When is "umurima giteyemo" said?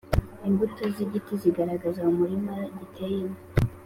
2.11-3.37